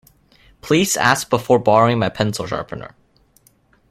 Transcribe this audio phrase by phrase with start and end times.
[0.61, 2.95] Please ask before borrowing my pencil sharpener.